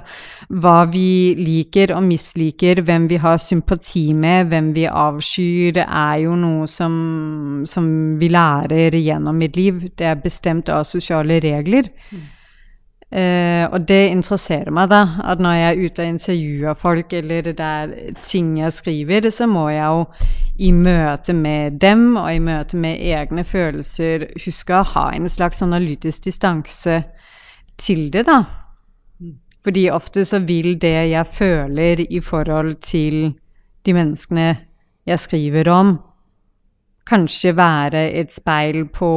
hva 0.48 0.76
vi 0.90 1.34
liker 1.38 1.92
og 1.94 2.06
misliker, 2.06 2.80
hvem 2.86 3.10
vi 3.10 3.20
har 3.20 3.36
sympati 3.42 4.06
med, 4.16 4.48
hvem 4.50 4.72
vi 4.74 4.86
avskyr, 4.88 5.76
det 5.76 5.84
er 5.84 6.22
jo 6.24 6.38
noe 6.40 6.64
som, 6.70 6.96
som 7.68 7.90
vi 8.20 8.32
lærer 8.32 8.96
gjennom 8.96 9.36
mitt 9.36 9.60
liv. 9.60 9.84
Det 9.98 10.08
er 10.08 10.24
bestemt 10.24 10.72
av 10.72 10.88
sosiale 10.88 11.38
regler. 11.44 11.92
Mm. 12.10 12.24
Uh, 13.06 13.70
og 13.70 13.84
det 13.86 14.08
interesserer 14.10 14.72
meg, 14.74 14.88
da. 14.90 15.04
At 15.22 15.38
når 15.38 15.52
jeg 15.54 15.66
er 15.68 15.84
ute 15.84 16.02
og 16.02 16.08
intervjuer 16.10 16.74
folk, 16.74 17.12
eller 17.14 17.44
det 17.46 17.54
der 17.60 17.92
ting 18.22 18.56
jeg 18.58 18.74
skriver, 18.74 19.30
så 19.30 19.46
må 19.46 19.68
jeg 19.70 19.84
jo 19.86 20.04
i 20.58 20.72
møte 20.74 21.32
med 21.32 21.78
dem 21.80 22.16
og 22.16 22.34
i 22.34 22.42
møte 22.42 22.76
med 22.76 22.98
egne 22.98 23.44
følelser 23.46 24.26
huske 24.42 24.74
å 24.74 24.88
ha 24.96 25.06
en 25.14 25.28
slags 25.30 25.62
analytisk 25.62 26.26
distanse 26.26 27.02
til 27.78 28.08
det, 28.10 28.26
da. 28.26 28.42
Fordi 29.62 29.88
ofte 29.90 30.24
så 30.26 30.42
vil 30.46 30.74
det 30.80 30.96
jeg 31.12 31.26
føler 31.26 32.02
i 32.10 32.20
forhold 32.20 32.76
til 32.82 33.34
de 33.86 33.94
menneskene 33.94 34.48
jeg 35.06 35.22
skriver 35.22 35.70
om, 35.70 35.96
kanskje 37.06 37.54
være 37.54 38.08
et 38.18 38.34
speil 38.34 38.88
på 38.90 39.10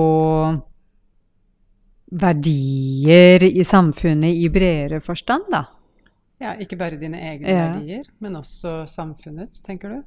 verdier 2.11 3.43
i 3.43 3.63
samfunnet 3.63 4.33
i 4.35 4.49
bredere 4.49 4.99
forstand, 5.01 5.43
da. 5.51 5.65
Ja, 6.39 6.53
ikke 6.59 6.77
bare 6.79 6.97
dine 6.99 7.19
egne 7.19 7.47
Ja. 7.47 7.73
verdier, 7.73 8.03
men 8.19 8.35
også 8.35 8.85
samfunnets, 8.87 9.61
tenker 9.61 9.89
du? 9.89 10.03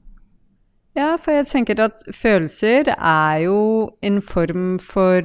Ja, 0.96 1.16
for 1.16 1.32
jeg 1.32 1.46
tenker 1.46 1.80
at 1.84 2.02
følelser 2.12 2.88
er 2.98 3.38
jo 3.44 3.90
en 4.02 4.20
form 4.22 4.78
for 4.78 5.22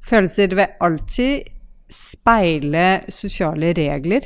Følelser 0.00 0.54
vil 0.56 0.66
alltid 0.80 1.42
speile 1.92 3.02
sosiale 3.12 3.74
regler. 3.76 4.20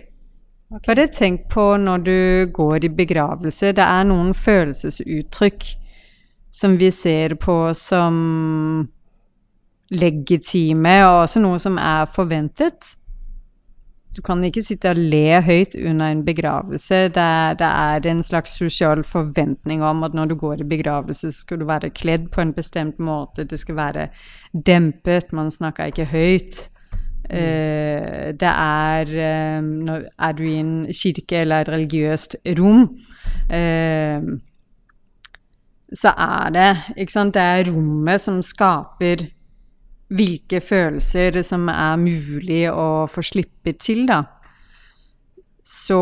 Okay. 0.71 0.95
Bare 0.95 1.07
tenk 1.09 1.49
på 1.51 1.65
når 1.77 2.05
du 2.05 2.47
går 2.53 2.85
i 2.85 2.89
begravelse. 2.89 3.73
Det 3.75 3.83
er 3.83 4.05
noen 4.05 4.31
følelsesuttrykk 4.35 5.65
som 6.55 6.77
vi 6.79 6.91
ser 6.95 7.35
på 7.35 7.57
som 7.75 8.89
legitime, 9.91 10.99
og 11.07 11.25
også 11.25 11.43
noe 11.45 11.59
som 11.63 11.79
er 11.81 12.07
forventet. 12.11 12.95
Du 14.15 14.23
kan 14.23 14.45
ikke 14.47 14.63
sitte 14.63 14.93
og 14.95 14.99
le 14.99 15.41
høyt 15.43 15.75
under 15.75 16.13
en 16.13 16.23
begravelse. 16.25 17.09
Det 17.15 17.23
er, 17.23 17.57
det 17.59 17.67
er 17.67 18.07
en 18.13 18.23
slags 18.23 18.55
sosial 18.59 19.03
forventning 19.05 19.83
om 19.83 20.05
at 20.07 20.15
når 20.15 20.31
du 20.31 20.37
går 20.39 20.63
i 20.63 20.69
begravelse, 20.71 21.33
skal 21.35 21.59
du 21.59 21.67
være 21.67 21.91
kledd 21.91 22.29
på 22.31 22.45
en 22.45 22.53
bestemt 22.55 22.99
måte. 23.03 23.45
Det 23.45 23.59
skal 23.59 23.77
være 23.77 24.09
dempet, 24.55 25.33
man 25.33 25.51
snakker 25.51 25.91
ikke 25.91 26.07
høyt. 26.13 26.69
Eh, 27.31 28.31
det 28.39 28.51
er 28.53 29.09
eh, 29.09 29.63
når, 29.63 30.03
Er 30.19 30.33
du 30.33 30.43
i 30.43 30.59
en 30.61 30.87
kirke 30.93 31.41
eller 31.41 31.61
et 31.61 31.69
religiøst 31.69 32.37
rom, 32.59 32.83
eh, 33.51 34.21
så 35.95 36.09
er 36.09 36.51
det 36.51 36.77
Ikke 36.97 37.13
sant, 37.13 37.35
det 37.35 37.43
er 37.43 37.73
rommet 37.73 38.21
som 38.21 38.43
skaper 38.43 39.25
hvilke 40.13 40.61
følelser 40.61 41.41
som 41.43 41.69
er 41.73 41.97
mulig 42.01 42.65
å 42.71 43.07
få 43.11 43.23
slippe 43.25 43.73
til, 43.81 44.05
da. 44.11 44.23
Så 45.65 46.01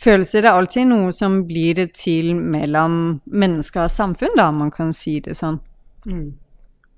følelser 0.00 0.46
er 0.46 0.56
alltid 0.56 0.88
noe 0.90 1.12
som 1.14 1.42
blir 1.48 1.82
til 1.94 2.32
mellom 2.34 3.20
mennesker 3.30 3.84
og 3.86 3.92
samfunn, 3.92 4.34
da, 4.38 4.48
man 4.54 4.72
kan 4.74 4.92
si 4.96 5.18
det 5.24 5.36
sånn. 5.38 5.60
Mm. 6.08 6.32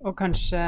Og 0.07 0.15
kanskje 0.19 0.63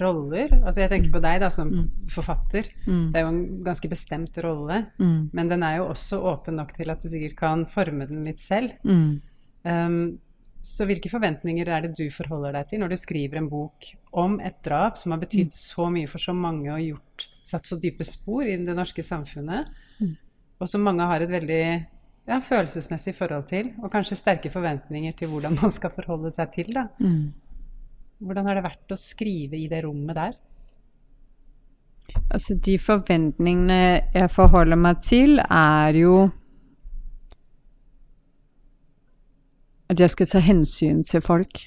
roller. 0.00 0.50
Altså 0.66 0.82
jeg 0.82 0.90
tenker 0.92 1.12
på 1.14 1.20
deg 1.24 1.38
da 1.40 1.48
som 1.52 1.70
forfatter. 2.12 2.66
Mm. 2.84 3.04
Det 3.12 3.16
er 3.20 3.24
jo 3.24 3.30
en 3.32 3.42
ganske 3.64 3.88
bestemt 3.88 4.36
rolle, 4.44 4.86
Mm. 4.98 5.30
men 5.32 5.48
den 5.48 5.62
er 5.62 5.78
jo 5.78 5.88
også 5.88 6.20
åpen 6.32 6.56
nok 6.56 6.74
til 6.76 6.90
at 6.90 7.00
du 7.00 7.08
sikkert 7.08 7.36
kan 7.36 7.64
forme 7.64 8.06
den 8.06 8.24
litt 8.24 8.38
selv. 8.38 8.72
Mm. 8.84 9.20
Um, 9.64 10.18
så 10.68 10.86
hvilke 10.88 11.10
forventninger 11.10 11.68
er 11.72 11.86
det 11.86 11.94
du 11.96 12.06
forholder 12.12 12.58
deg 12.58 12.70
til 12.70 12.82
når 12.82 12.92
du 12.92 12.98
skriver 13.00 13.40
en 13.40 13.50
bok 13.50 13.88
om 14.20 14.36
et 14.44 14.58
drap 14.64 14.98
som 15.00 15.14
har 15.14 15.22
betydd 15.22 15.54
så 15.54 15.88
mye 15.92 16.08
for 16.10 16.22
så 16.22 16.34
mange 16.36 16.70
og 16.74 16.82
gjort, 16.82 17.28
satt 17.44 17.68
så 17.68 17.78
dype 17.80 18.04
spor 18.06 18.48
i 18.48 18.58
det 18.60 18.76
norske 18.76 19.04
samfunnet, 19.04 19.70
og 20.58 20.68
som 20.68 20.84
mange 20.84 21.06
har 21.08 21.24
et 21.24 21.32
veldig 21.32 21.62
ja, 22.28 22.40
følelsesmessig 22.44 23.14
forhold 23.16 23.46
til, 23.48 23.72
og 23.82 23.92
kanskje 23.92 24.18
sterke 24.18 24.52
forventninger 24.52 25.14
til 25.16 25.32
hvordan 25.32 25.56
man 25.60 25.72
skal 25.74 25.94
forholde 25.94 26.32
seg 26.34 26.52
til? 26.56 26.74
da. 26.76 26.88
Mm. 27.00 27.32
Hvordan 28.18 28.50
har 28.50 28.58
det 28.58 28.66
vært 28.66 28.92
å 28.92 28.98
skrive 28.98 29.56
i 29.56 29.68
det 29.70 29.84
rommet 29.86 30.18
der? 30.18 30.36
Altså, 32.32 32.56
de 32.64 32.76
forventningene 32.80 33.80
jeg 34.14 34.30
forholder 34.32 34.80
meg 34.80 35.00
til, 35.04 35.38
er 35.38 35.96
jo 35.96 36.28
at 39.88 40.00
jeg 40.00 40.10
skal 40.10 40.26
ta 40.26 40.38
hensyn 40.44 41.04
til 41.04 41.20
folk. 41.20 41.60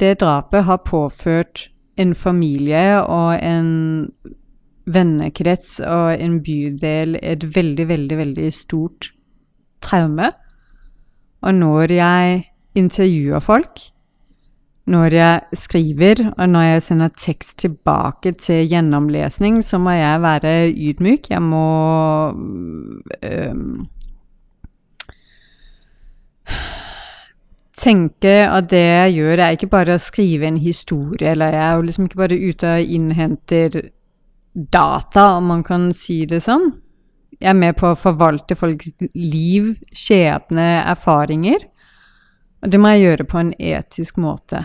Det 0.00 0.20
drapet 0.20 0.64
har 0.64 0.82
påført 0.86 1.68
en 1.96 2.14
familie 2.14 3.02
og 3.02 3.38
en 3.42 3.70
vennekrets 4.86 5.80
og 5.80 6.20
en 6.22 6.40
bydel 6.42 7.18
et 7.22 7.56
veldig, 7.56 7.88
veldig, 7.88 8.18
veldig 8.18 8.52
stort 8.52 9.10
traume. 9.82 10.30
Og 11.42 11.54
når 11.54 11.92
jeg 11.92 12.44
intervjuer 12.74 13.40
folk, 13.40 13.80
når 14.86 15.14
jeg 15.14 15.40
skriver, 15.52 16.32
og 16.38 16.48
når 16.48 16.60
jeg 16.60 16.82
sender 16.82 17.08
tekst 17.18 17.58
tilbake 17.58 18.32
til 18.32 18.68
gjennomlesning, 18.70 19.64
så 19.64 19.78
må 19.78 19.90
jeg 19.90 20.22
være 20.22 20.70
ydmyk. 20.70 21.30
Jeg 21.30 21.42
må 21.42 21.66
øhm, 23.22 23.86
tenke 27.76 28.38
at 28.48 28.70
det 28.72 28.82
jeg 28.82 29.18
gjør, 29.18 29.42
er 29.42 29.56
ikke 29.56 29.72
bare 29.72 29.96
å 29.96 30.02
skrive 30.02 30.48
en 30.48 30.58
historie, 30.60 31.32
eller 31.32 31.54
jeg 31.54 31.64
er 31.66 31.76
jo 31.76 31.86
liksom 31.86 32.08
ikke 32.08 32.22
bare 32.22 32.40
ute 32.40 32.72
og 32.72 32.96
innhenter 32.96 33.78
data, 34.56 35.28
om 35.36 35.52
man 35.52 35.62
kan 35.66 35.90
si 35.94 36.24
det 36.28 36.40
sånn. 36.46 36.70
Jeg 37.36 37.52
er 37.52 37.58
med 37.58 37.76
på 37.76 37.90
å 37.92 37.98
forvalte 37.98 38.56
folks 38.56 38.94
liv, 39.12 39.74
skjebne, 39.92 40.86
erfaringer. 40.88 41.66
Og 42.64 42.72
det 42.72 42.80
må 42.80 42.94
jeg 42.94 43.04
gjøre 43.04 43.26
på 43.28 43.42
en 43.42 43.52
etisk 43.60 44.16
måte. 44.22 44.62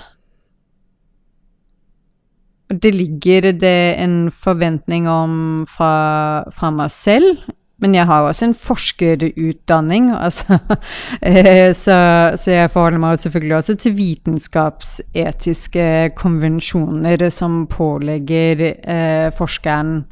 Og 2.72 2.80
det 2.80 2.94
ligger 2.96 3.50
det 3.52 3.80
en 4.00 4.30
forventning 4.32 5.10
om 5.12 5.34
fra, 5.68 6.48
fra 6.56 6.72
meg 6.72 6.94
selv, 6.96 7.42
men 7.82 7.96
jeg 7.98 8.06
har 8.06 8.22
også 8.28 8.46
en 8.46 8.54
forskerutdanning, 8.54 10.12
altså, 10.14 10.60
eh, 11.30 11.74
så, 11.74 11.98
så 12.38 12.52
jeg 12.54 12.70
forholder 12.70 13.02
meg 13.02 13.20
selvfølgelig 13.20 13.56
også 13.58 13.76
til 13.82 13.98
vitenskapsetiske 13.98 15.86
konvensjoner 16.16 17.30
som 17.34 17.68
pålegger 17.72 18.62
eh, 18.70 19.32
forskeren 19.34 20.06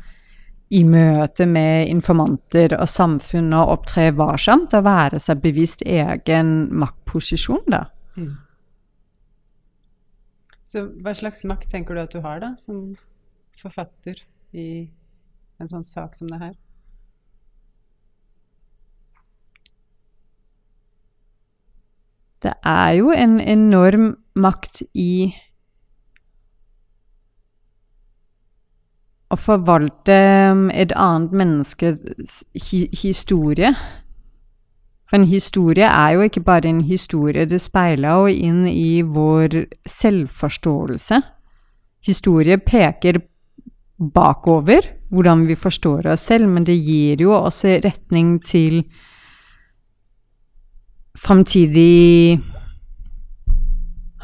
i 0.69 0.83
møte 0.85 1.45
med 1.49 1.87
informanter 1.89 2.73
og 2.77 2.89
samfunn 2.89 3.53
å 3.57 3.67
opptre 3.73 4.11
varsomt 4.17 4.73
og 4.77 4.85
være 4.85 5.19
seg 5.21 5.41
bevisst 5.41 5.81
egen 5.85 6.69
maktposisjon, 6.77 7.65
da. 7.69 7.85
Mm. 8.17 8.37
Så 10.69 10.83
hva 11.01 11.13
slags 11.17 11.41
makt 11.49 11.69
tenker 11.71 11.97
du 11.97 12.01
at 12.03 12.13
du 12.13 12.21
har 12.21 12.41
da, 12.43 12.53
som 12.57 12.97
forfatter 13.57 14.21
i 14.53 14.89
en 15.59 15.69
sånn 15.69 15.85
sak 15.85 16.13
som 16.17 16.29
det 16.29 16.41
her? 16.41 16.53
Det 22.43 22.53
er 22.65 22.89
jo 22.99 23.11
en 23.11 23.39
enorm 23.39 24.13
makt 24.35 24.81
i 24.95 25.33
å 29.29 29.37
forvalte 29.37 30.15
um, 30.51 30.69
et 30.73 30.93
annet 30.97 31.33
menneskes 31.35 32.39
hi 32.69 32.85
historie. 32.95 33.73
For 35.09 35.19
en 35.19 35.27
historie 35.29 35.89
er 35.89 36.15
jo 36.15 36.25
ikke 36.25 36.45
bare 36.45 36.69
en 36.69 36.81
historie, 36.85 37.45
det 37.49 37.61
speiler 37.61 38.23
jo 38.23 38.47
inn 38.49 38.65
i 38.69 39.01
vår 39.01 39.65
selvforståelse. 39.89 41.21
Historie 42.05 42.57
peker 42.61 43.21
bakover, 43.99 44.85
hvordan 45.09 45.47
vi 45.49 45.57
forstår 45.57 46.11
oss 46.13 46.29
selv, 46.29 46.47
men 46.47 46.65
det 46.65 46.77
gir 46.77 47.21
jo 47.21 47.33
også 47.35 47.79
retning 47.83 48.37
til 48.45 48.83
framtidig 51.19 52.39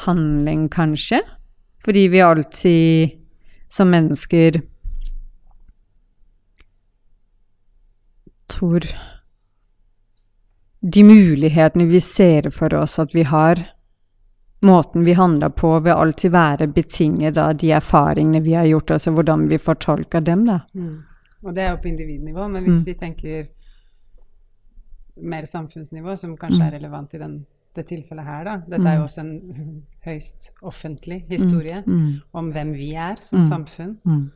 handling, 0.05 0.69
kanskje. 0.69 1.21
Fordi 1.85 2.07
vi 2.07 2.21
alltid 2.21 3.11
som 3.67 3.89
mennesker 3.91 4.61
tror 8.47 8.85
de 10.79 11.03
mulighetene 11.03 11.85
vi 11.89 12.01
ser 12.01 12.49
for 12.53 12.73
oss 12.77 12.99
at 13.01 13.15
vi 13.15 13.23
har, 13.23 13.63
måten 14.61 15.03
vi 15.05 15.13
handler 15.17 15.49
på, 15.49 15.79
vil 15.79 15.93
alltid 15.93 16.31
være 16.31 16.67
betinget 16.67 17.37
av 17.41 17.57
de 17.57 17.71
erfaringene 17.73 18.41
vi 18.45 18.53
har 18.53 18.65
gjort, 18.69 18.91
altså 18.91 19.11
hvordan 19.11 19.47
vi 19.49 19.57
fortolker 19.57 20.21
dem, 20.21 20.45
da. 20.45 20.59
Mm. 20.73 21.03
Og 21.45 21.53
det 21.55 21.63
er 21.63 21.71
jo 21.73 21.81
på 21.81 21.89
individnivå, 21.89 22.47
men 22.49 22.63
hvis 22.63 22.79
Mm. 22.81 22.85
vi 22.85 22.93
tenker 22.93 23.47
mer 25.17 25.45
samfunnsnivå, 25.45 26.17
som 26.17 26.37
kanskje 26.37 26.59
Mm. 26.59 26.67
er 26.67 26.71
relevant 26.79 27.13
i 27.13 27.17
den, 27.17 27.45
det 27.75 27.87
tilfellet 27.87 28.25
her, 28.25 28.43
da. 28.43 28.57
Dette 28.69 28.87
er 28.87 28.97
jo 28.97 29.03
også 29.03 29.19
en 29.19 29.85
høyst 30.05 30.51
offentlig 30.63 31.25
historie 31.29 31.83
Mm. 31.87 32.21
om 32.33 32.51
hvem 32.51 32.73
vi 32.73 32.93
er 32.95 33.15
som 33.21 33.39
Mm. 33.39 33.49
samfunn. 33.49 33.97
Mm. 34.05 34.31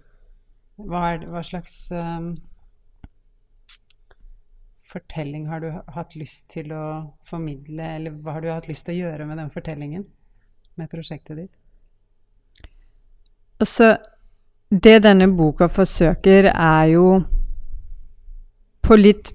Hva, 0.80 1.14
er, 1.14 1.26
hva 1.28 1.42
slags 1.44 1.92
um, 1.92 2.38
fortelling 4.90 5.48
har 5.48 5.60
du 5.60 5.72
hatt 5.94 6.16
lyst 6.16 6.50
til 6.50 6.72
å 6.74 7.14
formidle, 7.28 7.84
eller 7.98 8.12
hva 8.12 8.34
har 8.34 8.42
du 8.42 8.48
hatt 8.50 8.68
lyst 8.68 8.86
til 8.88 8.96
å 8.96 9.04
gjøre 9.12 9.28
med 9.28 9.38
den 9.38 9.50
fortellingen, 9.54 10.06
med 10.78 10.90
prosjektet 10.90 11.38
ditt? 11.38 11.58
Altså, 13.62 13.98
det 14.72 15.02
denne 15.04 15.28
boka 15.36 15.68
forsøker, 15.68 16.50
er 16.54 16.86
jo 16.94 17.20
på 18.82 18.98
litt 18.98 19.34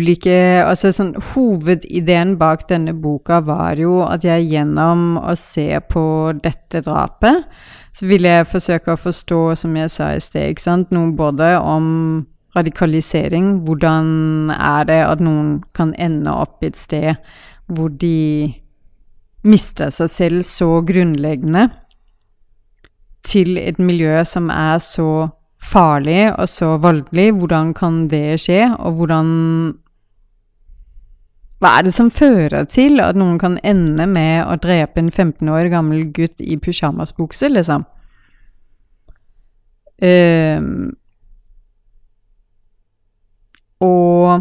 ulike 0.00 0.34
Altså 0.64 0.90
sånn 0.94 1.12
Hovedideen 1.32 2.34
bak 2.40 2.66
denne 2.70 2.94
boka 2.96 3.40
var 3.46 3.78
jo 3.80 4.00
at 4.06 4.24
jeg 4.26 4.48
gjennom 4.50 5.20
å 5.20 5.36
se 5.38 5.68
på 5.92 6.02
dette 6.42 6.82
drapet, 6.86 7.46
så 7.92 8.08
ville 8.08 8.32
jeg 8.32 8.48
forsøke 8.48 8.94
å 8.94 9.00
forstå, 9.00 9.40
som 9.58 9.76
jeg 9.76 9.92
sa 9.92 10.12
i 10.14 10.22
sted, 10.22 10.50
ikke 10.50 10.66
sant, 10.66 10.92
noe 10.94 11.12
både 11.16 11.52
om 11.58 11.86
radikalisering. 12.56 13.60
Hvordan 13.66 14.50
er 14.54 14.86
det 14.88 15.00
at 15.06 15.22
noen 15.22 15.60
kan 15.76 15.94
ende 15.98 16.32
opp 16.32 16.62
i 16.62 16.70
et 16.70 16.78
sted 16.78 17.14
hvor 17.70 17.90
de 18.00 18.50
mister 19.46 19.92
seg 19.94 20.10
selv 20.10 20.46
så 20.46 20.80
grunnleggende 20.86 21.68
til 23.26 23.58
et 23.60 23.78
miljø 23.78 24.22
som 24.26 24.50
er 24.52 24.80
så 24.82 25.30
farlig 25.60 26.32
og 26.32 26.48
så 26.48 26.76
voldelig. 26.80 27.30
Hvordan 27.38 27.74
kan 27.76 28.08
det 28.08 28.40
skje, 28.40 28.64
og 28.78 28.98
hvordan 28.98 29.28
Hva 31.60 31.74
er 31.76 31.84
det 31.84 31.92
som 31.92 32.08
fører 32.08 32.64
til 32.64 33.02
at 33.04 33.18
noen 33.20 33.36
kan 33.40 33.58
ende 33.64 34.06
med 34.08 34.46
å 34.48 34.56
drepe 34.56 35.02
en 35.02 35.10
15 35.12 35.48
år 35.52 35.68
gammel 35.72 36.06
gutt 36.16 36.40
i 36.40 36.56
pysjamasbukse, 36.56 37.50
liksom? 37.52 37.84
Um, 40.00 40.94
og 43.84 44.40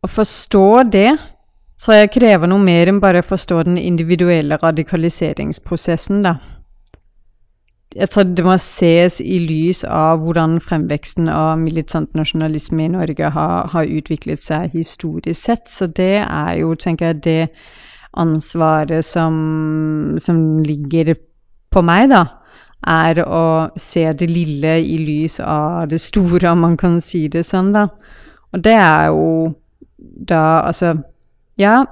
Å 0.00 0.08
forstå 0.08 0.66
det 0.88 1.10
tror 1.80 1.98
jeg 1.98 2.12
krever 2.14 2.48
noe 2.48 2.62
mer 2.64 2.88
enn 2.88 3.02
bare 3.02 3.20
å 3.20 3.26
forstå 3.26 3.58
den 3.68 3.76
individuelle 3.76 4.56
radikaliseringsprosessen, 4.62 6.22
da. 6.24 6.38
Jeg 7.96 8.10
tror 8.12 8.22
det 8.22 8.44
må 8.46 8.54
ses 8.62 9.18
i 9.20 9.40
lys 9.42 9.82
av 9.82 10.20
hvordan 10.22 10.60
fremveksten 10.62 11.28
av 11.32 11.58
militant 11.58 12.12
nasjonalisme 12.14 12.84
i 12.84 12.92
Norge 12.92 13.30
har, 13.34 13.70
har 13.72 13.94
utviklet 13.98 14.42
seg 14.42 14.76
historisk 14.76 15.40
sett. 15.40 15.66
Så 15.66 15.88
det 15.90 16.22
er 16.22 16.52
jo, 16.60 16.76
tenker 16.78 17.10
jeg, 17.10 17.22
det 17.24 17.48
ansvaret 18.14 19.04
som, 19.04 19.34
som 20.22 20.60
ligger 20.66 21.16
på 21.70 21.82
meg, 21.86 22.10
da 22.14 22.26
er 22.86 23.20
å 23.26 23.70
se 23.76 24.06
det 24.16 24.28
lille 24.30 24.78
i 24.80 24.96
lys 25.00 25.38
av 25.44 25.90
det 25.90 26.00
store, 26.00 26.48
om 26.50 26.62
man 26.64 26.76
kan 26.80 27.00
si 27.04 27.26
det 27.28 27.44
sånn, 27.44 27.72
da. 27.74 27.88
Og 28.54 28.62
det 28.64 28.76
er 28.76 29.10
jo 29.12 29.26
da 30.00 30.62
Altså, 30.64 30.94
ja, 31.60 31.84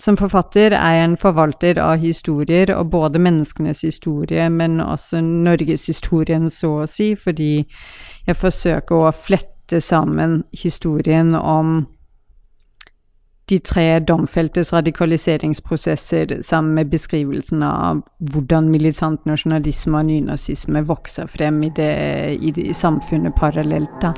som 0.00 0.16
forfatter 0.16 0.72
er 0.72 0.94
jeg 0.96 1.04
en 1.04 1.16
forvalter 1.20 1.78
av 1.82 1.98
historier, 2.00 2.72
og 2.74 2.90
både 2.90 3.20
menneskenes 3.20 3.82
historie, 3.84 4.48
men 4.50 4.80
også 4.80 5.20
norgeshistorien, 5.20 6.48
så 6.50 6.72
å 6.82 6.86
si, 6.88 7.12
fordi 7.16 7.66
jeg 8.26 8.38
forsøker 8.38 9.08
å 9.08 9.12
flette 9.12 9.80
sammen 9.80 10.42
historien 10.56 11.34
om 11.36 11.82
de 13.50 13.58
tre 13.58 14.00
domfeltes 14.00 14.72
radikaliseringsprosesser 14.72 16.38
sammen 16.42 16.74
med 16.74 16.92
beskrivelsen 16.92 17.62
av 17.66 18.00
hvordan 18.32 18.70
militant 18.72 19.26
nasjonalisme 19.28 19.98
og 19.98 20.08
nynazisme 20.08 20.84
vokser 20.88 21.28
frem 21.28 21.60
i, 21.66 21.72
det, 21.76 21.92
i, 22.38 22.54
det, 22.54 22.70
i 22.70 22.76
samfunnet 22.76 23.36
parallelt. 23.36 23.98
da. 24.00 24.14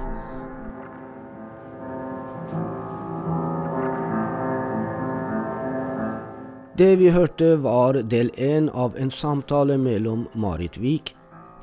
Det 6.76 6.96
vi 6.96 7.10
hørte, 7.10 7.56
var 7.56 7.94
del 7.94 8.32
én 8.34 8.66
av 8.74 8.96
en 8.98 9.10
samtale 9.10 9.76
mellom 9.78 10.24
Marit 10.34 10.74
Vik 10.82 11.12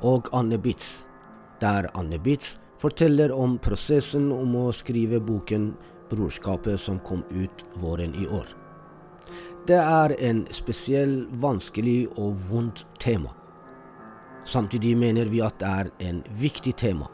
og 0.00 0.30
Anne 0.32 0.56
Bitz, 0.56 1.04
der 1.60 1.90
Anne 1.92 2.16
Bitz 2.16 2.54
forteller 2.80 3.34
om 3.36 3.58
prosessen 3.60 4.30
om 4.32 4.54
å 4.56 4.70
skrive 4.72 5.20
boken 5.20 5.74
brorskapet 6.08 6.80
som 6.80 7.02
kom 7.04 7.20
ut 7.28 7.64
våren 7.76 8.16
i 8.16 8.24
år. 8.24 8.48
Det 9.68 9.76
er 9.76 10.16
en 10.16 10.46
spesiell, 10.48 11.26
vanskelig 11.44 12.08
og 12.16 12.40
vondt 12.48 12.86
tema. 12.96 13.36
Samtidig 14.48 14.96
mener 14.96 15.28
vi 15.28 15.44
at 15.44 15.60
det 15.60 15.68
er 15.68 15.92
en 16.08 16.24
viktig 16.40 16.72
tema. 16.80 17.12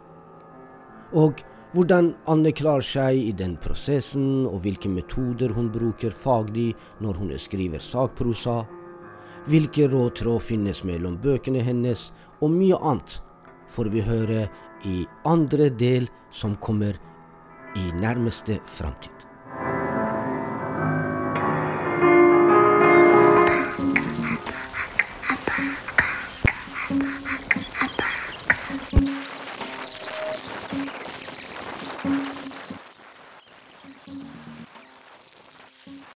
Og 1.19 1.43
hvordan 1.75 2.15
Anne 2.31 2.53
klarer 2.57 2.85
seg 2.85 3.19
i 3.21 3.33
den 3.37 3.57
prosessen, 3.61 4.47
og 4.49 4.63
hvilke 4.65 4.89
metoder 4.89 5.53
hun 5.57 5.71
bruker 5.73 6.15
faglig 6.15 6.73
når 7.05 7.21
hun 7.21 7.35
skriver 7.39 7.83
sakprosa, 7.83 8.63
hvilke 9.49 9.89
råd 9.89 10.17
tråd 10.23 10.45
finnes 10.45 10.83
mellom 10.85 11.19
bøkene 11.21 11.63
hennes, 11.65 12.09
og 12.41 12.55
mye 12.55 12.79
annet 12.79 13.21
får 13.69 13.93
vi 13.93 14.05
høre 14.07 14.49
i 14.89 15.05
andre 15.29 15.69
del 15.69 16.09
som 16.31 16.57
kommer 16.57 16.97
i 17.77 17.91
nærmeste 18.01 18.61
framtid. 18.65 19.18